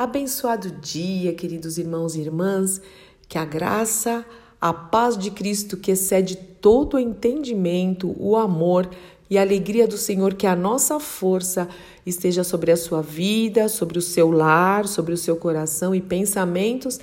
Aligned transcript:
Abençoado 0.00 0.70
dia, 0.70 1.34
queridos 1.34 1.76
irmãos 1.76 2.14
e 2.14 2.22
irmãs, 2.22 2.80
que 3.28 3.36
a 3.36 3.44
graça, 3.44 4.24
a 4.58 4.72
paz 4.72 5.14
de 5.14 5.30
Cristo 5.30 5.76
que 5.76 5.90
excede 5.90 6.36
todo 6.36 6.94
o 6.94 6.98
entendimento, 6.98 8.16
o 8.18 8.34
amor 8.34 8.88
e 9.28 9.36
a 9.36 9.42
alegria 9.42 9.86
do 9.86 9.98
Senhor, 9.98 10.32
que 10.32 10.46
a 10.46 10.56
nossa 10.56 10.98
força 10.98 11.68
esteja 12.06 12.42
sobre 12.42 12.72
a 12.72 12.78
sua 12.78 13.02
vida, 13.02 13.68
sobre 13.68 13.98
o 13.98 14.00
seu 14.00 14.30
lar, 14.30 14.88
sobre 14.88 15.12
o 15.12 15.18
seu 15.18 15.36
coração 15.36 15.94
e 15.94 16.00
pensamentos 16.00 16.98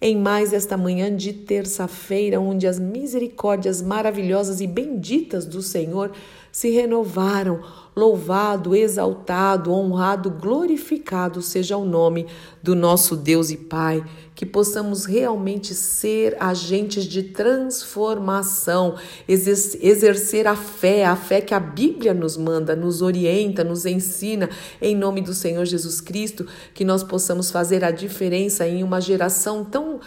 em 0.00 0.16
mais 0.16 0.52
esta 0.52 0.76
manhã 0.76 1.14
de 1.14 1.32
terça-feira, 1.32 2.40
onde 2.40 2.66
as 2.66 2.78
misericórdias 2.78 3.82
maravilhosas 3.82 4.60
e 4.60 4.66
benditas 4.66 5.44
do 5.44 5.60
Senhor 5.60 6.12
se 6.52 6.70
renovaram. 6.70 7.60
Louvado, 7.96 8.76
exaltado, 8.76 9.72
honrado, 9.72 10.30
glorificado 10.30 11.42
seja 11.42 11.76
o 11.76 11.84
nome 11.84 12.26
do 12.62 12.76
nosso 12.76 13.16
Deus 13.16 13.50
e 13.50 13.56
Pai. 13.56 14.04
Que 14.38 14.46
possamos 14.46 15.04
realmente 15.04 15.74
ser 15.74 16.36
agentes 16.38 17.06
de 17.06 17.24
transformação, 17.24 18.94
exercer 19.26 20.46
a 20.46 20.54
fé, 20.54 21.04
a 21.04 21.16
fé 21.16 21.40
que 21.40 21.52
a 21.52 21.58
Bíblia 21.58 22.14
nos 22.14 22.36
manda, 22.36 22.76
nos 22.76 23.02
orienta, 23.02 23.64
nos 23.64 23.84
ensina, 23.84 24.48
em 24.80 24.94
nome 24.94 25.22
do 25.22 25.34
Senhor 25.34 25.64
Jesus 25.64 26.00
Cristo, 26.00 26.46
que 26.72 26.84
nós 26.84 27.02
possamos 27.02 27.50
fazer 27.50 27.82
a 27.82 27.90
diferença 27.90 28.64
em 28.64 28.84
uma 28.84 29.00
geração 29.00 29.64
tão 29.64 29.98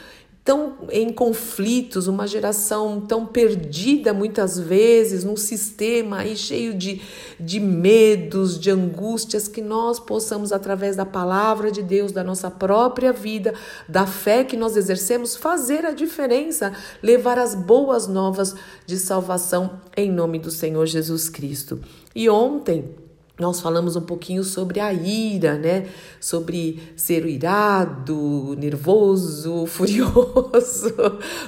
tão 0.43 0.77
em 0.89 1.13
conflitos, 1.13 2.07
uma 2.07 2.25
geração 2.25 2.99
tão 2.99 3.25
perdida 3.25 4.11
muitas 4.11 4.59
vezes, 4.59 5.23
num 5.23 5.37
sistema 5.37 6.19
aí 6.19 6.35
cheio 6.35 6.73
de, 6.73 7.01
de 7.39 7.59
medos, 7.59 8.59
de 8.59 8.71
angústias, 8.71 9.47
que 9.47 9.61
nós 9.61 9.99
possamos, 9.99 10.51
através 10.51 10.95
da 10.95 11.05
palavra 11.05 11.71
de 11.71 11.83
Deus, 11.83 12.11
da 12.11 12.23
nossa 12.23 12.49
própria 12.49 13.13
vida, 13.13 13.53
da 13.87 14.07
fé 14.07 14.43
que 14.43 14.57
nós 14.57 14.75
exercemos, 14.75 15.35
fazer 15.35 15.85
a 15.85 15.91
diferença, 15.91 16.73
levar 17.03 17.37
as 17.37 17.53
boas 17.53 18.07
novas 18.07 18.55
de 18.85 18.97
salvação 18.97 19.79
em 19.95 20.11
nome 20.11 20.39
do 20.39 20.49
Senhor 20.49 20.87
Jesus 20.87 21.29
Cristo. 21.29 21.79
E 22.15 22.27
ontem, 22.27 22.95
nós 23.41 23.59
falamos 23.59 23.95
um 23.95 24.01
pouquinho 24.01 24.43
sobre 24.43 24.79
a 24.79 24.93
ira, 24.93 25.57
né? 25.57 25.87
Sobre 26.19 26.79
ser 26.95 27.25
irado, 27.25 28.55
nervoso, 28.57 29.65
furioso, 29.67 30.93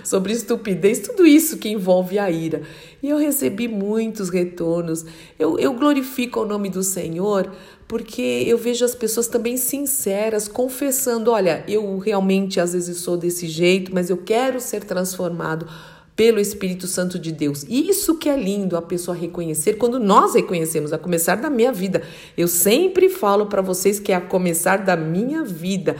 sobre 0.03 0.33
estupidez, 0.33 0.99
tudo 0.99 1.25
isso 1.25 1.57
que 1.57 1.69
envolve 1.69 2.17
a 2.17 2.31
ira. 2.31 2.63
E 3.01 3.09
eu 3.09 3.17
recebi 3.17 3.67
muitos 3.67 4.29
retornos. 4.29 5.05
Eu, 5.37 5.59
eu 5.59 5.73
glorifico 5.73 6.41
o 6.41 6.45
nome 6.45 6.69
do 6.69 6.81
Senhor 6.81 7.51
porque 7.87 8.43
eu 8.47 8.57
vejo 8.57 8.83
as 8.83 8.95
pessoas 8.95 9.27
também 9.27 9.55
sinceras, 9.55 10.47
confessando: 10.47 11.29
olha, 11.29 11.63
eu 11.67 11.99
realmente 11.99 12.59
às 12.59 12.73
vezes 12.73 12.97
sou 12.97 13.15
desse 13.15 13.47
jeito, 13.47 13.93
mas 13.93 14.09
eu 14.09 14.17
quero 14.17 14.59
ser 14.59 14.83
transformado 14.83 15.67
pelo 16.15 16.39
Espírito 16.39 16.87
Santo 16.87 17.17
de 17.17 17.31
Deus. 17.31 17.65
Isso 17.67 18.17
que 18.17 18.29
é 18.29 18.37
lindo 18.37 18.77
a 18.77 18.81
pessoa 18.81 19.15
reconhecer 19.15 19.73
quando 19.73 19.99
nós 19.99 20.35
reconhecemos, 20.35 20.93
a 20.93 20.97
começar 20.97 21.35
da 21.35 21.49
minha 21.49 21.71
vida. 21.71 22.03
Eu 22.37 22.47
sempre 22.47 23.09
falo 23.09 23.47
para 23.47 23.61
vocês 23.61 23.99
que 23.99 24.11
é 24.11 24.15
a 24.15 24.21
começar 24.21 24.77
da 24.77 24.95
minha 24.95 25.43
vida. 25.43 25.95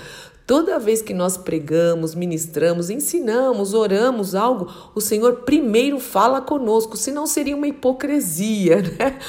Toda 0.46 0.78
vez 0.78 1.02
que 1.02 1.14
nós 1.14 1.38
pregamos, 1.38 2.14
ministramos, 2.14 2.90
ensinamos, 2.90 3.74
oramos 3.74 4.36
algo, 4.36 4.70
o 4.94 5.00
Senhor 5.00 5.44
primeiro 5.44 6.02
fala 6.02 6.42
conosco, 6.42 6.98
senão 6.98 7.26
seria 7.26 7.56
uma 7.56 7.66
hipocrisia, 7.66 8.82
né? 9.00 9.20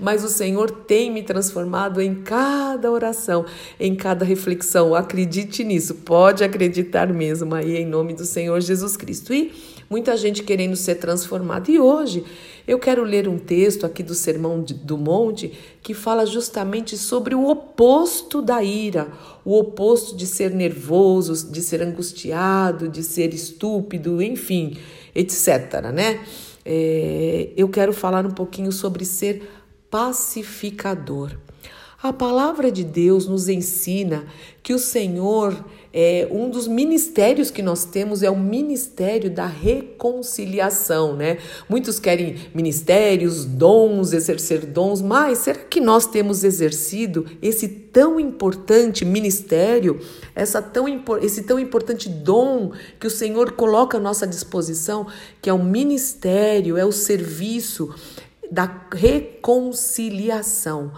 Mas 0.00 0.24
o 0.24 0.30
Senhor 0.30 0.70
tem 0.70 1.10
me 1.10 1.22
transformado 1.22 2.00
em 2.00 2.22
cada 2.22 2.90
oração, 2.90 3.44
em 3.78 3.94
cada 3.94 4.24
reflexão. 4.24 4.94
Acredite 4.94 5.62
nisso, 5.62 5.96
pode 5.96 6.42
acreditar 6.42 7.12
mesmo 7.12 7.54
aí 7.54 7.76
em 7.76 7.86
nome 7.86 8.14
do 8.14 8.24
Senhor 8.24 8.58
Jesus 8.58 8.96
Cristo. 8.96 9.34
E 9.34 9.52
muita 9.92 10.16
gente 10.16 10.42
querendo 10.42 10.74
ser 10.74 10.94
transformada. 10.94 11.70
E 11.70 11.78
hoje 11.78 12.24
eu 12.66 12.78
quero 12.78 13.04
ler 13.04 13.28
um 13.28 13.38
texto 13.38 13.84
aqui 13.84 14.02
do 14.02 14.14
Sermão 14.14 14.62
do 14.62 14.96
Monte 14.96 15.52
que 15.82 15.92
fala 15.92 16.24
justamente 16.24 16.96
sobre 16.96 17.34
o 17.34 17.46
oposto 17.46 18.40
da 18.40 18.62
ira, 18.62 19.08
o 19.44 19.58
oposto 19.58 20.16
de 20.16 20.26
ser 20.26 20.50
nervoso, 20.50 21.52
de 21.52 21.60
ser 21.60 21.82
angustiado, 21.82 22.88
de 22.88 23.02
ser 23.02 23.34
estúpido, 23.34 24.22
enfim, 24.22 24.78
etc. 25.14 25.82
Né? 25.92 26.20
É, 26.64 27.50
eu 27.54 27.68
quero 27.68 27.92
falar 27.92 28.24
um 28.24 28.30
pouquinho 28.30 28.72
sobre 28.72 29.04
ser 29.04 29.46
pacificador. 29.90 31.32
A 32.02 32.12
palavra 32.12 32.72
de 32.72 32.82
Deus 32.82 33.28
nos 33.28 33.48
ensina 33.48 34.26
que 34.60 34.74
o 34.74 34.78
Senhor, 34.78 35.64
é, 35.92 36.26
um 36.32 36.50
dos 36.50 36.66
ministérios 36.66 37.48
que 37.48 37.62
nós 37.62 37.84
temos 37.84 38.24
é 38.24 38.30
o 38.30 38.36
ministério 38.36 39.30
da 39.30 39.46
reconciliação, 39.46 41.14
né? 41.14 41.38
Muitos 41.68 42.00
querem 42.00 42.34
ministérios, 42.52 43.44
dons, 43.44 44.12
exercer 44.12 44.66
dons, 44.66 45.00
mas 45.00 45.38
será 45.38 45.60
que 45.60 45.80
nós 45.80 46.04
temos 46.04 46.42
exercido 46.42 47.24
esse 47.40 47.68
tão 47.68 48.18
importante 48.18 49.04
ministério, 49.04 50.00
essa 50.34 50.60
tão, 50.60 50.86
esse 51.22 51.44
tão 51.44 51.56
importante 51.56 52.08
dom 52.08 52.72
que 52.98 53.06
o 53.06 53.10
Senhor 53.10 53.52
coloca 53.52 53.98
à 53.98 54.00
nossa 54.00 54.26
disposição, 54.26 55.06
que 55.40 55.48
é 55.48 55.52
o 55.52 55.62
ministério, 55.62 56.76
é 56.76 56.84
o 56.84 56.90
serviço 56.90 57.94
da 58.50 58.86
reconciliação. 58.92 60.90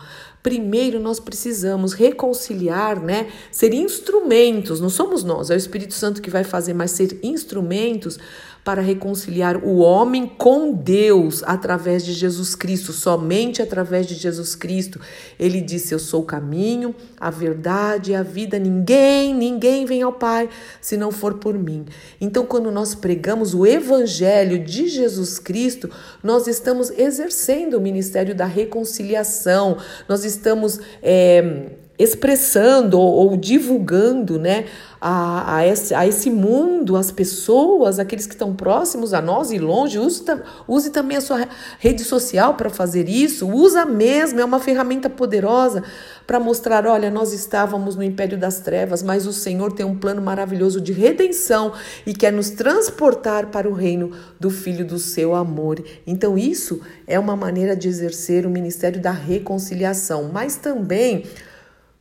Primeiro 0.45 1.01
nós 1.01 1.19
precisamos 1.19 1.95
reconciliar, 1.95 3.03
né? 3.03 3.33
Ser 3.51 3.73
instrumentos, 3.73 4.79
não 4.79 4.91
somos 4.91 5.25
nós, 5.25 5.49
é 5.49 5.55
o 5.55 5.57
Espírito 5.57 5.95
Santo 5.95 6.21
que 6.21 6.29
vai 6.29 6.45
fazer, 6.45 6.75
mas 6.75 6.91
ser 6.91 7.19
instrumentos 7.23 8.19
para 8.65 8.81
reconciliar 8.81 9.59
o 9.59 9.77
homem 9.77 10.27
com 10.27 10.73
Deus 10.73 11.43
através 11.45 12.03
de 12.03 12.15
Jesus 12.15 12.55
Cristo, 12.55 12.95
somente 12.95 13.61
através 13.61 14.07
de 14.07 14.15
Jesus 14.15 14.57
Cristo. 14.57 14.99
Ele 15.39 15.61
disse: 15.61 15.93
Eu 15.93 15.99
sou 15.99 16.23
o 16.23 16.27
caminho, 16.27 16.95
a 17.21 17.31
verdade 17.31 18.13
e 18.13 18.15
a 18.15 18.23
vida. 18.23 18.59
Ninguém, 18.59 19.35
ninguém 19.35 19.85
vem 19.85 20.01
ao 20.01 20.15
Pai 20.15 20.49
se 20.81 20.97
não 20.97 21.13
for 21.13 21.35
por 21.35 21.59
mim. 21.59 21.85
Então, 22.19 22.47
quando 22.47 22.71
nós 22.71 22.95
pregamos 22.95 23.55
o 23.55 23.67
Evangelho 23.67 24.65
de 24.65 24.89
Jesus 24.89 25.39
Cristo, 25.39 25.91
nós 26.23 26.47
estamos 26.47 26.91
exercendo 26.91 27.75
o 27.75 27.81
ministério 27.81 28.35
da 28.35 28.47
reconciliação, 28.47 29.77
nós 30.09 30.25
estamos. 30.25 30.81
É, 31.03 31.84
expressando 31.99 32.99
ou, 32.99 33.31
ou, 33.31 33.37
divulgando 33.37 34.39
né, 34.39 34.65
a, 35.01 35.57
a, 35.57 35.67
esse, 35.67 35.95
a 35.95 36.07
esse 36.07 36.29
mundo, 36.29 36.97
as 36.97 37.13
pessoas, 37.13 37.99
aqueles 37.99 38.27
que 38.27 38.35
estão 38.35 38.55
próximos 38.55 39.15
a 39.15 39.23
nós 39.23 39.53
e 39.53 39.59
longe. 39.59 39.99
Use, 39.99 40.25
use 40.67 40.91
também 40.91 41.17
a 41.17 41.21
sua 41.21 41.47
rede 41.79 42.03
social 42.03 42.55
para 42.55 42.69
fazer 42.69 43.09
isso. 43.09 43.49
Usa 43.49 43.85
mesmo, 43.85 44.41
é 44.41 44.45
uma 44.45 44.59
ferramenta 44.59 45.09
poderosa 45.09 45.85
para 46.27 46.41
mostrar: 46.41 46.85
olha, 46.85 47.11
nós 47.11 47.33
estávamos 47.33 47.95
no 47.95 48.03
império 48.03 48.37
das 48.37 48.59
trevas, 48.59 49.03
mas 49.03 49.27
o 49.27 49.33
Senhor 49.33 49.73
tem 49.73 49.87
um 49.87 49.97
plano 49.97 50.21
maravilhoso 50.21 50.81
de 50.81 50.93
redenção 50.93 51.73
e 52.05 52.13
quer 52.13 52.33
nos 52.33 52.51
transportar 52.51 53.47
para 53.47 53.69
o 53.69 53.73
reino 53.73 54.11
do 54.41 54.51
Filho 54.51 54.85
do 54.85 54.99
seu 54.99 55.35
amor. 55.35 55.85
Então, 56.05 56.37
isso 56.37 56.81
é 57.07 57.19
uma 57.21 57.37
maneira 57.37 57.77
de 57.77 57.87
exercer 57.87 58.47
o 58.47 58.51
ministério 58.51 59.01
da 59.01 59.13
reconciliação, 59.13 60.31
mas 60.33 60.57
também 60.57 61.25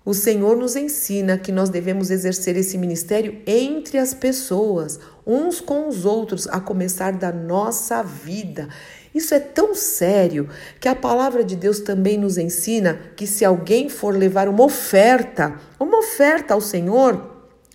o 0.05 0.13
Senhor 0.13 0.57
nos 0.57 0.75
ensina 0.75 1.37
que 1.37 1.51
nós 1.51 1.69
devemos 1.69 2.09
exercer 2.09 2.57
esse 2.57 2.77
ministério 2.77 3.41
entre 3.47 3.97
as 3.97 4.13
pessoas, 4.13 4.99
uns 5.25 5.61
com 5.61 5.87
os 5.87 6.05
outros, 6.05 6.45
a 6.47 6.59
começar 6.59 7.13
da 7.13 7.31
nossa 7.31 8.03
vida. 8.03 8.67
Isso 9.15 9.33
é 9.33 9.39
tão 9.39 9.73
sério 9.73 10.49
que 10.79 10.89
a 10.89 10.95
palavra 10.95 11.43
de 11.43 11.55
Deus 11.55 11.79
também 11.79 12.17
nos 12.17 12.37
ensina 12.37 12.99
que 13.15 13.25
se 13.25 13.45
alguém 13.45 13.87
for 13.87 14.13
levar 14.13 14.49
uma 14.49 14.63
oferta, 14.63 15.55
uma 15.79 15.99
oferta 15.99 16.53
ao 16.53 16.61
Senhor, 16.61 17.31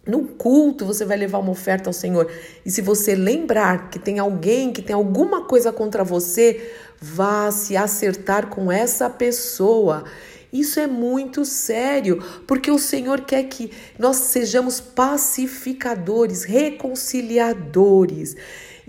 no 0.07 0.25
culto 0.25 0.85
você 0.85 1.05
vai 1.05 1.17
levar 1.17 1.39
uma 1.39 1.53
oferta 1.53 1.89
ao 1.89 1.95
Senhor. 1.95 2.31
E 2.65 2.71
se 2.71 2.83
você 2.83 3.15
lembrar 3.15 3.89
que 3.89 3.99
tem 3.99 4.19
alguém 4.19 4.73
que 4.73 4.83
tem 4.83 4.95
alguma 4.95 5.45
coisa 5.45 5.73
contra 5.73 6.03
você, 6.03 6.73
vá 7.01 7.51
se 7.51 7.77
acertar 7.77 8.49
com 8.49 8.73
essa 8.73 9.09
pessoa. 9.09 10.05
Isso 10.53 10.81
é 10.81 10.87
muito 10.87 11.45
sério, 11.45 12.23
porque 12.47 12.71
o 12.71 12.79
Senhor 12.79 13.21
quer 13.23 13.45
que 13.45 13.71
nós 13.99 14.17
sejamos 14.17 14.81
pacificadores, 14.81 16.45
reconciliadores. 16.45 18.35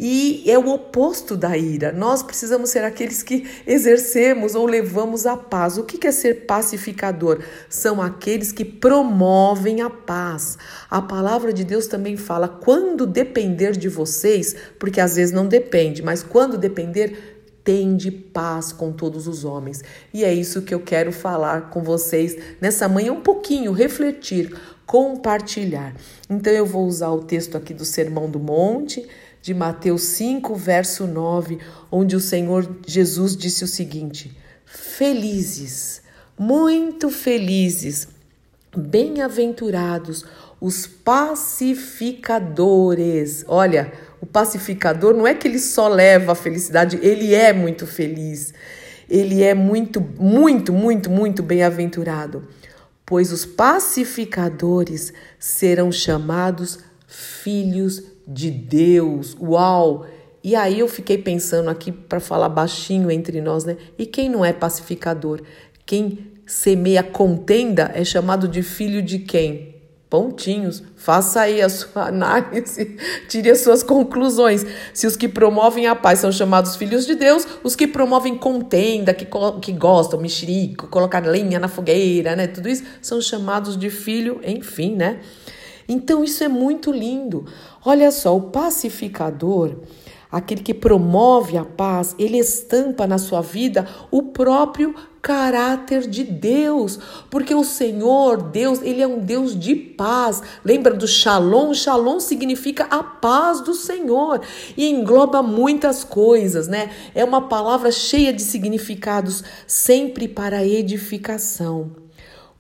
E 0.01 0.50
é 0.50 0.57
o 0.57 0.69
oposto 0.69 1.35
da 1.35 1.57
ira. 1.57 1.91
Nós 1.91 2.23
precisamos 2.23 2.69
ser 2.69 2.85
aqueles 2.85 3.21
que 3.21 3.45
exercemos 3.67 4.56
ou 4.56 4.65
levamos 4.65 5.25
a 5.25 5.35
paz. 5.35 5.77
O 5.77 5.83
que 5.83 6.07
é 6.07 6.11
ser 6.13 6.45
pacificador? 6.45 7.44
São 7.67 8.01
aqueles 8.01 8.53
que 8.53 8.63
promovem 8.63 9.81
a 9.81 9.89
paz. 9.89 10.57
A 10.89 11.01
palavra 11.01 11.51
de 11.51 11.65
Deus 11.65 11.85
também 11.85 12.15
fala: 12.15 12.47
quando 12.47 13.05
depender 13.05 13.73
de 13.73 13.89
vocês, 13.89 14.55
porque 14.79 15.01
às 15.01 15.17
vezes 15.17 15.33
não 15.33 15.45
depende, 15.45 16.01
mas 16.01 16.23
quando 16.23 16.57
depender, 16.57 17.38
tende 17.69 18.10
paz 18.10 18.71
com 18.71 18.92
todos 18.92 19.27
os 19.27 19.45
homens. 19.45 19.83
E 20.12 20.24
é 20.24 20.33
isso 20.33 20.63
que 20.63 20.74
eu 20.74 20.80
quero 20.80 21.12
falar 21.12 21.69
com 21.69 21.83
vocês 21.83 22.36
nessa 22.60 22.89
manhã, 22.89 23.13
um 23.13 23.21
pouquinho, 23.21 23.71
refletir 23.71 24.57
compartilhar. 24.88 25.95
Então 26.27 26.51
eu 26.51 26.66
vou 26.66 26.88
usar 26.88 27.12
o 27.12 27.21
texto 27.21 27.56
aqui 27.56 27.75
do 27.75 27.86
Sermão 27.86 28.27
do 28.27 28.39
Monte, 28.39 29.07
de 29.39 29.54
Mateus 29.54 30.01
5, 30.01 30.56
verso 30.56 31.06
9, 31.06 31.60
onde 31.92 32.16
o 32.16 32.19
Senhor 32.19 32.68
Jesus 32.88 33.38
disse 33.38 33.63
o 33.63 33.68
seguinte: 33.68 34.36
Felizes, 34.65 36.01
muito 36.36 37.12
felizes, 37.12 38.07
bem-aventurados 38.75 40.25
os 40.60 40.88
pacificadores. 40.88 43.45
Olha, 43.48 43.94
o 44.21 44.25
pacificador 44.25 45.13
não 45.13 45.25
é 45.25 45.33
que 45.33 45.48
ele 45.48 45.60
só 45.60 45.88
leva 45.88 46.33
a 46.33 46.36
felicidade, 46.36 47.00
ele 47.01 47.33
é 47.33 47.54
muito 47.54 47.88
feliz. 47.88 48.54
Ele 49.10 49.42
é 49.42 49.56
muito, 49.56 50.00
muito, 50.19 50.71
muito, 50.71 51.10
muito 51.10 51.42
bem-aventurado, 51.42 52.48
pois 53.04 53.31
os 53.31 53.44
pacificadores 53.44 55.12
serão 55.39 55.92
chamados 55.92 56.80
filhos 57.07 58.04
de 58.27 58.51
Deus. 58.51 59.36
Uau! 59.42 60.06
E 60.44 60.56
aí 60.56 60.80
eu 60.80 60.88
fiquei 60.88 61.18
pensando 61.18 61.69
aqui 61.69 61.92
para 61.92 62.19
falar 62.19 62.50
baixinho 62.50 63.10
entre 63.10 63.42
nós, 63.42 63.65
né? 63.65 63.77
E 63.98 64.06
quem 64.06 64.30
não 64.30 64.45
é 64.45 64.54
pacificador? 64.54 65.42
Quem 65.86 66.31
semeia 66.45 67.01
contenda 67.01 67.92
é 67.95 68.04
chamado 68.04 68.48
de 68.48 68.62
filho 68.62 69.01
de 69.01 69.19
quem? 69.19 69.78
Pontinhos. 70.09 70.81
Faça 70.95 71.41
aí 71.41 71.61
a 71.61 71.69
sua 71.69 72.07
análise, 72.09 72.97
tire 73.27 73.51
as 73.51 73.61
suas 73.61 73.83
conclusões. 73.83 74.65
Se 74.94 75.06
os 75.06 75.15
que 75.15 75.27
promovem 75.27 75.85
a 75.85 75.95
paz 75.95 76.19
são 76.19 76.31
chamados 76.31 76.75
filhos 76.75 77.06
de 77.06 77.15
Deus, 77.15 77.45
os 77.63 77.75
que 77.75 77.85
promovem 77.85 78.35
contenda, 78.35 79.13
que, 79.13 79.27
que 79.61 79.71
gostam, 79.71 80.19
mexerico, 80.19 80.88
colocar 80.88 81.23
lenha 81.25 81.59
na 81.59 81.67
fogueira, 81.67 82.35
né? 82.35 82.47
Tudo 82.47 82.67
isso 82.67 82.83
são 83.01 83.21
chamados 83.21 83.77
de 83.77 83.89
filho, 83.89 84.41
enfim, 84.44 84.95
né? 84.95 85.19
Então 85.88 86.23
isso 86.23 86.44
é 86.44 86.47
muito 86.47 86.91
lindo. 86.91 87.45
Olha 87.85 88.12
só, 88.12 88.35
o 88.35 88.41
pacificador, 88.41 89.75
aquele 90.31 90.61
que 90.61 90.73
promove 90.73 91.57
a 91.57 91.65
paz, 91.65 92.15
ele 92.19 92.37
estampa 92.37 93.07
na 93.07 93.17
sua 93.17 93.41
vida 93.41 93.87
o 94.11 94.23
próprio 94.23 94.93
caráter 95.21 96.07
de 96.07 96.23
Deus, 96.23 96.97
porque 97.29 97.53
o 97.53 97.63
Senhor, 97.63 98.41
Deus, 98.41 98.81
ele 98.81 99.01
é 99.01 99.07
um 99.07 99.19
Deus 99.19 99.57
de 99.57 99.75
paz. 99.75 100.41
Lembra 100.63 100.93
do 100.93 101.07
Shalom? 101.07 101.73
Shalom 101.73 102.19
significa 102.19 102.85
a 102.85 103.03
paz 103.03 103.61
do 103.61 103.73
Senhor 103.73 104.41
e 104.77 104.87
engloba 104.89 105.43
muitas 105.43 106.03
coisas, 106.03 106.67
né? 106.67 106.91
É 107.13 107.23
uma 107.23 107.49
palavra 107.49 107.91
cheia 107.91 108.31
de 108.31 108.41
significados, 108.41 109.43
sempre 109.67 110.27
para 110.27 110.65
edificação. 110.65 112.08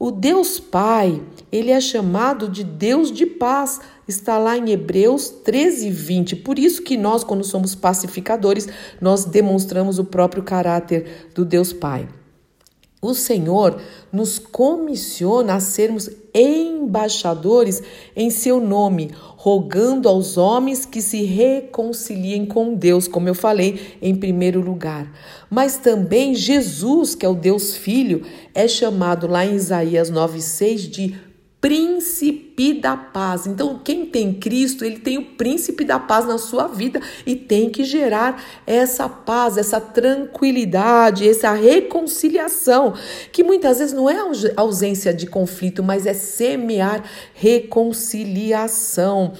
O 0.01 0.11
Deus 0.11 0.61
Pai, 0.61 1.21
ele 1.51 1.71
é 1.71 1.81
chamado 1.81 2.47
de 2.47 2.63
Deus 2.63 3.11
de 3.11 3.25
paz. 3.25 3.81
Está 4.07 4.37
lá 4.37 4.57
em 4.57 4.71
Hebreus 4.71 5.27
13, 5.29 5.89
20. 5.89 6.37
Por 6.37 6.57
isso 6.57 6.81
que 6.81 6.95
nós, 6.95 7.21
quando 7.21 7.43
somos 7.43 7.75
pacificadores, 7.75 8.65
nós 9.01 9.25
demonstramos 9.25 9.99
o 9.99 10.05
próprio 10.05 10.41
caráter 10.41 11.29
do 11.35 11.43
Deus 11.43 11.73
Pai. 11.73 12.07
O 13.01 13.13
Senhor 13.13 13.81
nos 14.11 14.37
comissiona 14.37 15.53
a 15.53 15.59
sermos 15.61 16.09
embaixadores 16.33 17.81
em 18.13 18.29
seu 18.29 18.59
nome, 18.59 19.11
rogando 19.37 20.09
aos 20.09 20.37
homens 20.37 20.85
que 20.85 21.01
se 21.01 21.23
reconciliem 21.23 22.45
com 22.45 22.73
Deus, 22.73 23.07
como 23.07 23.29
eu 23.29 23.33
falei 23.33 23.97
em 24.01 24.13
primeiro 24.13 24.59
lugar. 24.59 25.09
Mas 25.49 25.77
também 25.77 26.35
Jesus, 26.35 27.15
que 27.15 27.25
é 27.25 27.29
o 27.29 27.35
Deus 27.35 27.77
Filho, 27.77 28.25
é 28.53 28.67
chamado 28.67 29.27
lá 29.27 29.45
em 29.45 29.55
Isaías 29.55 30.11
9:6 30.11 30.89
de 30.89 31.28
príncipe 31.61 32.73
da 32.73 32.95
paz. 32.95 33.45
Então, 33.45 33.79
quem 33.83 34.05
tem 34.05 34.33
Cristo, 34.33 34.85
ele 34.85 34.99
tem 34.99 35.17
o 35.17 35.25
príncipe 35.25 35.83
da 35.83 35.99
paz 35.99 36.25
na 36.25 36.37
sua 36.37 36.67
vida 36.67 37.01
e 37.25 37.35
tem 37.35 37.69
que 37.69 37.83
gerar 37.83 38.41
essa 38.65 39.09
paz, 39.09 39.57
essa 39.57 39.81
tranquilidade, 39.81 41.27
essa 41.27 41.51
reconciliação, 41.51 42.93
que 43.31 43.43
muitas 43.43 43.79
vezes 43.79 43.93
não 43.93 44.09
é 44.09 44.17
ausência 44.55 45.13
de 45.13 45.27
conflito, 45.27 45.83
mas 45.83 46.05
é 46.05 46.13
semear 46.13 47.03
reconciliação. 47.33 49.33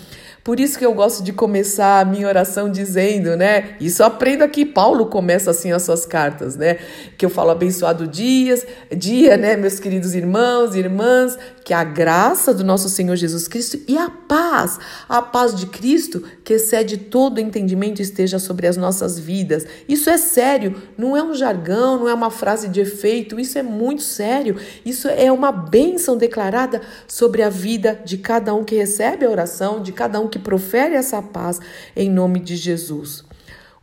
Por 0.43 0.59
isso 0.59 0.79
que 0.79 0.85
eu 0.85 0.93
gosto 0.93 1.21
de 1.21 1.31
começar 1.31 1.99
a 1.99 2.05
minha 2.05 2.27
oração 2.27 2.71
dizendo, 2.71 3.35
né? 3.35 3.75
Isso 3.79 4.03
aprendo 4.03 4.43
aqui, 4.43 4.65
Paulo 4.65 5.05
começa 5.05 5.51
assim 5.51 5.71
as 5.71 5.83
suas 5.83 6.07
cartas, 6.07 6.55
né? 6.55 6.79
Que 7.17 7.25
eu 7.25 7.29
falo 7.29 7.51
abençoado 7.51 8.07
dias, 8.07 8.65
dia, 8.95 9.37
né, 9.37 9.55
meus 9.55 9.79
queridos 9.79 10.15
irmãos 10.15 10.73
e 10.73 10.79
irmãs, 10.79 11.37
que 11.69 11.73
a 11.75 11.83
graça 11.83 12.51
do 12.51 12.63
nosso 12.63 12.89
Senhor 12.89 13.15
Jesus 13.15 13.47
Cristo 13.47 13.79
e 13.87 13.95
a 13.95 14.09
paz, 14.09 14.79
a 15.07 15.21
paz 15.21 15.53
de 15.53 15.67
Cristo, 15.67 16.23
que 16.43 16.53
excede 16.53 16.97
todo 16.97 17.39
entendimento, 17.39 18.01
esteja 18.01 18.39
sobre 18.39 18.65
as 18.65 18.75
nossas 18.75 19.19
vidas. 19.19 19.67
Isso 19.87 20.09
é 20.09 20.17
sério, 20.17 20.81
não 20.97 21.15
é 21.15 21.21
um 21.21 21.35
jargão, 21.35 21.99
não 21.99 22.09
é 22.09 22.13
uma 22.15 22.31
frase 22.31 22.69
de 22.69 22.81
efeito, 22.81 23.39
isso 23.39 23.55
é 23.55 23.61
muito 23.61 24.01
sério. 24.01 24.55
Isso 24.83 25.07
é 25.09 25.31
uma 25.31 25.51
bênção 25.51 26.17
declarada 26.17 26.81
sobre 27.07 27.43
a 27.43 27.49
vida 27.51 28.01
de 28.03 28.17
cada 28.17 28.51
um 28.55 28.63
que 28.63 28.73
recebe 28.73 29.23
a 29.23 29.29
oração, 29.29 29.79
de 29.79 29.91
cada 29.91 30.19
um 30.19 30.27
que 30.27 30.39
profere 30.39 30.95
essa 30.95 31.21
paz 31.21 31.59
em 31.95 32.09
nome 32.09 32.39
de 32.39 32.55
Jesus. 32.55 33.23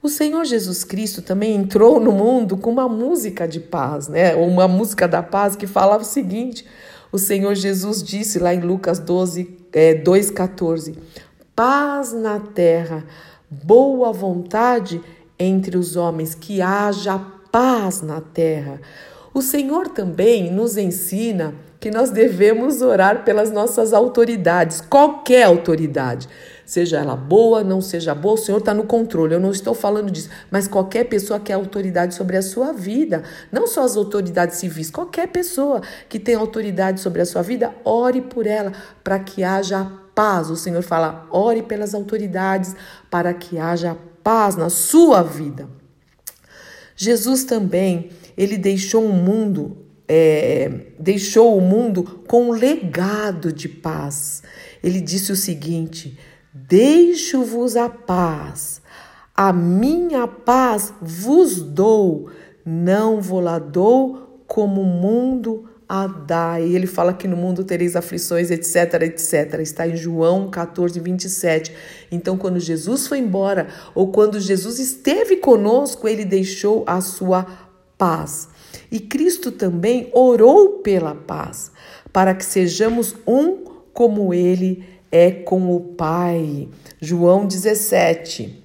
O 0.02 0.08
Senhor 0.08 0.44
Jesus 0.44 0.82
Cristo 0.82 1.22
também 1.22 1.54
entrou 1.54 2.00
no 2.00 2.10
mundo 2.10 2.56
com 2.56 2.72
uma 2.72 2.88
música 2.88 3.46
de 3.46 3.60
paz, 3.60 4.08
né? 4.08 4.34
Uma 4.34 4.66
música 4.66 5.06
da 5.06 5.22
paz 5.22 5.54
que 5.54 5.68
falava 5.68 6.02
o 6.02 6.06
seguinte: 6.06 6.66
o 7.10 7.18
Senhor 7.18 7.54
Jesus 7.54 8.02
disse 8.02 8.38
lá 8.38 8.54
em 8.54 8.60
Lucas 8.60 8.98
12, 8.98 9.58
é, 9.72 9.94
2,14: 9.94 10.96
Paz 11.54 12.12
na 12.12 12.40
terra, 12.40 13.04
boa 13.50 14.12
vontade 14.12 15.00
entre 15.38 15.76
os 15.76 15.96
homens, 15.96 16.34
que 16.34 16.60
haja 16.60 17.18
paz 17.50 18.02
na 18.02 18.20
terra. 18.20 18.80
O 19.32 19.42
Senhor 19.42 19.88
também 19.88 20.50
nos 20.50 20.76
ensina 20.76 21.54
que 21.78 21.90
nós 21.90 22.10
devemos 22.10 22.80
orar 22.80 23.24
pelas 23.24 23.50
nossas 23.50 23.92
autoridades, 23.92 24.80
qualquer 24.80 25.44
autoridade 25.44 26.28
seja 26.66 26.98
ela 26.98 27.14
boa, 27.14 27.62
não 27.62 27.80
seja 27.80 28.14
boa, 28.14 28.34
o 28.34 28.36
Senhor 28.36 28.58
está 28.58 28.74
no 28.74 28.84
controle. 28.84 29.32
Eu 29.32 29.40
não 29.40 29.52
estou 29.52 29.72
falando 29.72 30.10
disso, 30.10 30.28
mas 30.50 30.66
qualquer 30.66 31.04
pessoa 31.04 31.38
que 31.38 31.52
é 31.52 31.54
autoridade 31.54 32.14
sobre 32.14 32.36
a 32.36 32.42
sua 32.42 32.72
vida, 32.72 33.22
não 33.52 33.68
só 33.68 33.84
as 33.84 33.96
autoridades 33.96 34.56
civis, 34.56 34.90
qualquer 34.90 35.28
pessoa 35.28 35.80
que 36.08 36.18
tem 36.18 36.34
autoridade 36.34 37.00
sobre 37.00 37.22
a 37.22 37.26
sua 37.26 37.40
vida, 37.40 37.72
ore 37.84 38.20
por 38.20 38.46
ela 38.46 38.72
para 39.04 39.20
que 39.20 39.44
haja 39.44 39.90
paz. 40.14 40.50
O 40.50 40.56
Senhor 40.56 40.82
fala: 40.82 41.26
ore 41.30 41.62
pelas 41.62 41.94
autoridades 41.94 42.74
para 43.08 43.32
que 43.32 43.58
haja 43.58 43.96
paz 44.24 44.56
na 44.56 44.68
sua 44.68 45.22
vida. 45.22 45.68
Jesus 46.96 47.44
também, 47.44 48.10
ele 48.36 48.58
deixou 48.58 49.04
um 49.04 49.12
mundo 49.12 49.86
é, 50.08 50.70
deixou 50.98 51.56
o 51.56 51.60
mundo 51.60 52.22
com 52.26 52.50
um 52.50 52.52
legado 52.52 53.52
de 53.52 53.68
paz. 53.68 54.42
Ele 54.82 55.00
disse 55.00 55.32
o 55.32 55.36
seguinte: 55.36 56.18
Deixo-vos 56.64 57.76
a 57.76 57.86
paz, 57.90 58.80
a 59.36 59.52
minha 59.52 60.26
paz 60.26 60.90
vos 61.02 61.60
dou, 61.60 62.30
não 62.64 63.20
vou 63.20 63.40
lá 63.40 63.58
dou 63.58 64.42
como 64.46 64.80
o 64.80 64.84
mundo 64.86 65.68
a 65.86 66.06
dá. 66.06 66.58
E 66.58 66.74
ele 66.74 66.86
fala 66.86 67.12
que 67.12 67.28
no 67.28 67.36
mundo 67.36 67.62
tereis 67.62 67.94
aflições, 67.94 68.50
etc, 68.50 69.02
etc. 69.02 69.60
Está 69.60 69.86
em 69.86 69.96
João 69.96 70.48
14, 70.50 70.98
27. 70.98 71.74
Então, 72.10 72.38
quando 72.38 72.58
Jesus 72.58 73.06
foi 73.06 73.18
embora, 73.18 73.68
ou 73.94 74.10
quando 74.10 74.40
Jesus 74.40 74.78
esteve 74.78 75.36
conosco, 75.36 76.08
ele 76.08 76.24
deixou 76.24 76.84
a 76.86 77.02
sua 77.02 77.46
paz. 77.98 78.48
E 78.90 78.98
Cristo 78.98 79.52
também 79.52 80.10
orou 80.14 80.78
pela 80.78 81.14
paz, 81.14 81.70
para 82.10 82.34
que 82.34 82.46
sejamos 82.46 83.14
um 83.26 83.76
como 83.92 84.32
ele 84.32 84.84
é 84.90 84.95
é 85.16 85.30
com 85.30 85.74
o 85.74 85.80
Pai. 85.80 86.68
João 87.00 87.46
17. 87.46 88.62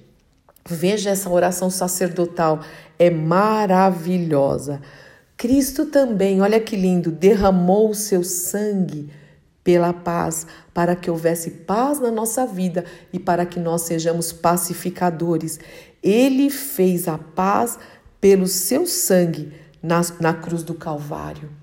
Veja 0.68 1.10
essa 1.10 1.30
oração 1.30 1.70
sacerdotal, 1.70 2.60
é 2.98 3.08
maravilhosa. 3.08 4.82
Cristo 5.34 5.86
também, 5.86 6.42
olha 6.42 6.60
que 6.60 6.76
lindo, 6.76 7.10
derramou 7.10 7.88
o 7.90 7.94
seu 7.94 8.22
sangue 8.22 9.10
pela 9.64 9.94
paz, 9.94 10.46
para 10.74 10.94
que 10.94 11.10
houvesse 11.10 11.50
paz 11.50 11.98
na 11.98 12.10
nossa 12.10 12.46
vida 12.46 12.84
e 13.12 13.18
para 13.18 13.46
que 13.46 13.58
nós 13.58 13.82
sejamos 13.82 14.30
pacificadores. 14.30 15.58
Ele 16.02 16.50
fez 16.50 17.08
a 17.08 17.16
paz 17.16 17.78
pelo 18.20 18.46
seu 18.46 18.86
sangue 18.86 19.52
na, 19.82 20.02
na 20.20 20.34
cruz 20.34 20.62
do 20.62 20.74
Calvário. 20.74 21.61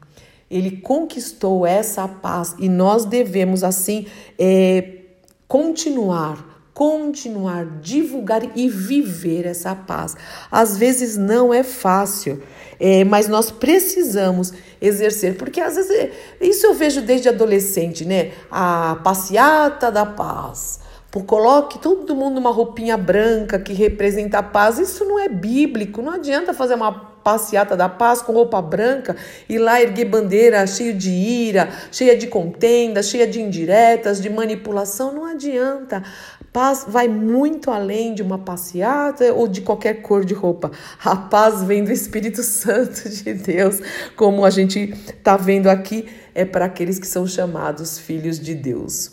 Ele 0.50 0.78
conquistou 0.78 1.66
essa 1.66 2.08
paz 2.08 2.56
e 2.60 2.68
nós 2.68 3.06
devemos, 3.06 3.64
assim, 3.64 4.08
é, 4.38 5.00
continuar 5.48 6.50
continuar, 6.80 7.66
divulgar 7.82 8.42
e 8.58 8.70
viver 8.70 9.46
essa 9.46 9.76
paz. 9.76 10.16
Às 10.50 10.78
vezes 10.78 11.18
não 11.18 11.54
é 11.54 11.62
fácil, 11.62 12.42
é, 12.80 13.04
mas 13.04 13.28
nós 13.28 13.52
precisamos 13.52 14.54
exercer, 14.80 15.36
porque 15.36 15.60
às 15.60 15.76
vezes 15.76 15.92
é, 15.92 16.12
isso 16.40 16.66
eu 16.66 16.74
vejo 16.74 17.02
desde 17.02 17.28
adolescente, 17.28 18.06
né? 18.06 18.32
A 18.50 18.98
passeata 19.04 19.92
da 19.92 20.06
paz. 20.06 20.80
Por 21.12 21.26
coloque 21.26 21.80
todo 21.80 22.16
mundo 22.16 22.38
uma 22.38 22.52
roupinha 22.52 22.96
branca 22.96 23.60
que 23.60 23.74
representa 23.74 24.38
a 24.38 24.44
paz. 24.44 24.80
Isso 24.80 25.04
não 25.04 25.20
é 25.20 25.28
bíblico. 25.28 26.02
Não 26.02 26.14
adianta 26.14 26.54
fazer 26.54 26.76
uma 26.76 27.09
passeata 27.24 27.76
da 27.76 27.88
paz 27.88 28.22
com 28.22 28.32
roupa 28.32 28.62
branca 28.62 29.16
e 29.48 29.58
lá 29.58 29.82
erguer 29.82 30.06
bandeira 30.06 30.66
cheia 30.66 30.94
de 30.94 31.10
ira, 31.10 31.70
cheia 31.92 32.18
de 32.18 32.28
contenda, 32.28 33.04
cheia 33.04 33.28
de 33.28 33.42
indiretas, 33.42 34.22
de 34.22 34.30
manipulação. 34.30 35.14
Não 35.14 35.26
adianta. 35.26 36.04
Paz 36.52 36.86
vai 36.88 37.08
muito 37.08 37.70
além 37.70 38.14
de 38.16 38.24
uma 38.24 38.40
passeata 38.40 39.32
ou 39.34 39.48
de 39.48 39.62
qualquer 39.62 40.02
cor 40.02 40.26
de 40.26 40.34
roupa. 40.34 40.72
A 41.04 41.16
paz 41.16 41.64
vem 41.64 41.84
do 41.84 41.92
Espírito 41.92 42.42
Santo 42.42 43.08
de 43.08 43.34
Deus, 43.34 43.80
como 44.16 44.44
a 44.44 44.50
gente 44.50 44.96
está 45.08 45.38
vendo 45.38 45.68
aqui, 45.68 46.08
é 46.34 46.46
para 46.46 46.66
aqueles 46.66 46.98
que 46.98 47.06
são 47.06 47.28
chamados 47.28 48.00
filhos 48.00 48.40
de 48.40 48.56
Deus. 48.56 49.12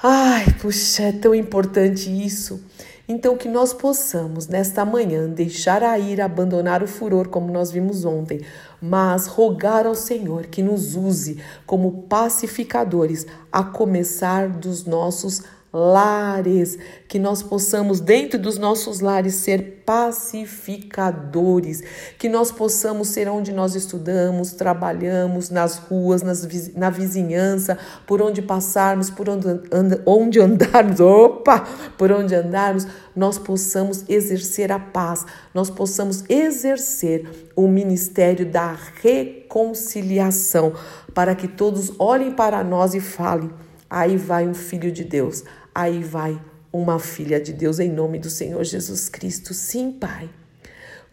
Ai, 0.00 0.46
puxa, 0.60 1.04
é 1.04 1.12
tão 1.12 1.34
importante 1.34 2.08
isso. 2.08 2.62
Então, 3.10 3.38
que 3.38 3.48
nós 3.48 3.72
possamos, 3.72 4.48
nesta 4.48 4.84
manhã, 4.84 5.26
deixar 5.26 5.82
a 5.82 5.98
ira, 5.98 6.26
abandonar 6.26 6.82
o 6.82 6.86
furor, 6.86 7.28
como 7.28 7.50
nós 7.50 7.70
vimos 7.70 8.04
ontem, 8.04 8.42
mas 8.82 9.26
rogar 9.26 9.86
ao 9.86 9.94
Senhor 9.94 10.44
que 10.46 10.62
nos 10.62 10.94
use 10.94 11.42
como 11.64 12.02
pacificadores, 12.02 13.26
a 13.50 13.64
começar 13.64 14.50
dos 14.50 14.84
nossos 14.84 15.42
lares, 15.72 16.78
que 17.06 17.18
nós 17.18 17.42
possamos, 17.42 18.00
dentro 18.00 18.38
dos 18.38 18.56
nossos 18.56 19.00
lares, 19.00 19.34
ser 19.34 19.82
pacificadores, 19.84 21.82
que 22.18 22.28
nós 22.28 22.50
possamos 22.50 23.08
ser 23.08 23.28
onde 23.28 23.52
nós 23.52 23.74
estudamos, 23.74 24.52
trabalhamos, 24.52 25.50
nas 25.50 25.76
ruas, 25.76 26.22
nas, 26.22 26.48
na 26.74 26.88
vizinhança, 26.90 27.78
por 28.06 28.22
onde 28.22 28.40
passarmos, 28.40 29.10
por 29.10 29.28
onde, 29.28 29.46
and, 29.46 30.00
onde 30.06 30.40
andarmos, 30.40 31.00
opa, 31.04 31.60
por 31.98 32.10
onde 32.12 32.34
andarmos, 32.34 32.86
nós 33.14 33.38
possamos 33.38 34.04
exercer 34.08 34.72
a 34.72 34.78
paz, 34.78 35.26
nós 35.52 35.68
possamos 35.68 36.24
exercer 36.28 37.50
o 37.54 37.68
ministério 37.68 38.46
da 38.46 38.74
reconciliação, 39.02 40.72
para 41.14 41.34
que 41.34 41.48
todos 41.48 41.92
olhem 41.98 42.32
para 42.32 42.62
nós 42.64 42.94
e 42.94 43.00
falem 43.00 43.50
Aí 43.90 44.18
vai 44.18 44.46
um 44.46 44.52
filho 44.52 44.92
de 44.92 45.02
Deus, 45.02 45.44
aí 45.74 46.02
vai 46.02 46.40
uma 46.72 46.98
filha 46.98 47.40
de 47.40 47.52
Deus 47.52 47.78
em 47.78 47.90
nome 47.90 48.18
do 48.18 48.30
Senhor 48.30 48.62
Jesus 48.64 49.08
Cristo. 49.08 49.54
Sim, 49.54 49.92
Pai. 49.92 50.28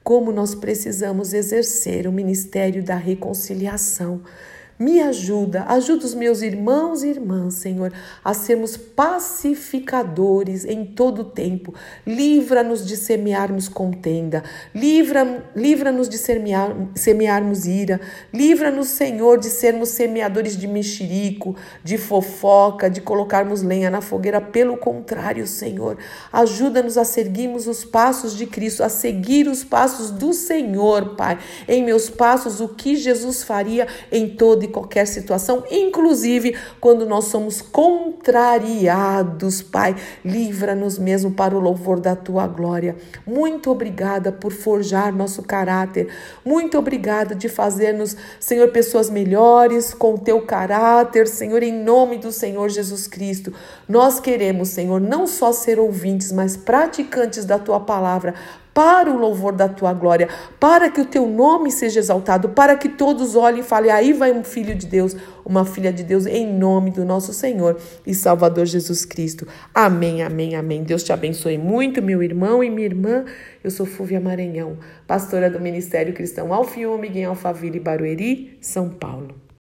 Como 0.04 0.32
nós 0.32 0.54
precisamos 0.54 1.34
exercer 1.34 2.08
o 2.08 2.12
ministério 2.12 2.84
da 2.84 2.96
reconciliação 2.96 4.22
me 4.78 5.02
ajuda, 5.02 5.64
ajuda 5.70 6.06
os 6.06 6.14
meus 6.14 6.42
irmãos 6.42 7.02
e 7.02 7.08
irmãs, 7.08 7.54
Senhor, 7.54 7.94
a 8.24 8.34
sermos 8.34 8.76
pacificadores 8.76 10.66
em 10.66 10.84
todo 10.84 11.22
o 11.22 11.26
tempo. 11.26 11.74
Livra-nos 12.06 12.86
de 12.86 12.98
semearmos 12.98 13.70
contenda, 13.70 14.44
livra-nos 14.74 15.46
livra 15.56 15.94
de 15.94 16.18
semear, 16.18 16.76
semearmos 16.94 17.66
ira, 17.66 18.02
livra-nos, 18.34 18.90
Senhor, 18.90 19.40
de 19.40 19.50
sermos 19.50 19.90
semeadores 19.90 20.58
de 20.58 20.68
mexerico, 20.68 21.56
de 21.82 21.98
fofoca, 21.98 22.90
de 22.90 23.00
colocarmos 23.00 23.62
lenha 23.62 23.90
na 23.90 24.02
fogueira. 24.02 24.42
Pelo 24.42 24.76
contrário, 24.76 25.48
Senhor, 25.48 25.98
ajuda-nos 26.34 26.98
a 26.98 27.06
seguirmos 27.06 27.66
os 27.66 27.86
passos 27.86 28.36
de 28.36 28.46
Cristo, 28.46 28.84
a 28.84 28.90
seguir 28.90 29.48
os 29.48 29.64
passos 29.64 30.12
do 30.12 30.34
Senhor, 30.34 31.16
Pai. 31.16 31.40
Em 31.66 31.82
meus 31.82 32.10
passos, 32.10 32.60
o 32.60 32.68
que 32.68 32.98
Jesus 32.98 33.42
faria 33.42 33.88
em 34.12 34.28
todo 34.28 34.65
de 34.66 34.72
qualquer 34.72 35.08
situação, 35.08 35.64
inclusive 35.70 36.56
quando 36.80 37.06
nós 37.06 37.26
somos 37.26 37.62
contrariados, 37.62 39.62
Pai. 39.62 39.96
Livra-nos 40.24 40.98
mesmo 40.98 41.32
para 41.32 41.56
o 41.56 41.60
louvor 41.60 42.00
da 42.00 42.16
tua 42.16 42.48
glória. 42.48 42.96
Muito 43.26 43.72
obrigada 43.72 44.32
por 44.32 44.52
forjar 44.52 45.14
nosso 45.14 45.44
caráter. 45.44 46.08
Muito 46.44 46.78
obrigada 46.78 47.36
de 47.36 47.48
fazer-nos, 47.48 48.16
Senhor, 48.40 48.70
pessoas 48.70 49.10
melhores 49.10 49.94
com 49.94 50.16
o 50.16 50.20
teu 50.20 50.42
caráter, 50.42 51.28
Senhor, 51.28 51.62
em 51.64 51.74
nome 51.74 52.18
do 52.18 52.32
Senhor 52.32 52.70
Jesus 52.70 53.08
Cristo. 53.08 53.54
Nós 53.88 54.20
queremos, 54.20 54.70
Senhor, 54.70 55.00
não 55.00 55.28
só 55.28 55.52
ser 55.52 55.80
ouvintes, 55.80 56.32
mas 56.32 56.58
praticantes 56.58 57.46
da 57.46 57.60
tua 57.60 57.80
palavra 57.80 58.34
para 58.76 59.10
o 59.10 59.18
louvor 59.18 59.54
da 59.54 59.70
tua 59.70 59.94
glória, 59.94 60.28
para 60.60 60.92
que 60.92 61.00
o 61.00 61.06
teu 61.06 61.26
nome 61.26 61.72
seja 61.72 61.98
exaltado, 61.98 62.50
para 62.50 62.76
que 62.76 62.90
todos 62.90 63.34
olhem 63.34 63.62
e 63.62 63.64
falem: 63.64 63.90
aí 63.90 64.12
vai 64.12 64.34
um 64.34 64.44
filho 64.44 64.76
de 64.76 64.86
Deus, 64.86 65.16
uma 65.46 65.64
filha 65.64 65.94
de 65.94 66.04
Deus, 66.04 66.26
em 66.26 66.46
nome 66.46 66.92
do 66.92 67.06
nosso 67.06 67.32
Senhor 67.32 67.80
e 68.06 68.14
Salvador 68.14 68.66
Jesus 68.66 69.06
Cristo. 69.06 69.48
Amém, 69.74 70.22
amém, 70.22 70.56
amém. 70.58 70.84
Deus 70.84 71.04
te 71.04 71.14
abençoe 71.14 71.58
muito, 71.58 72.02
meu 72.02 72.22
irmão 72.22 72.62
e 72.62 72.70
minha 72.70 72.86
irmã. 72.86 73.24
Eu 73.64 73.72
sou 73.72 73.86
Fúvia 73.86 74.20
Maranhão, 74.20 74.78
pastora 75.08 75.50
do 75.50 75.60
Ministério 75.60 76.14
Cristão 76.14 76.54
Alfiômega 76.54 77.18
em 77.18 77.24
Alphaville, 77.24 77.80
Barueri, 77.80 78.58
São 78.60 78.90
Paulo. 78.90 79.45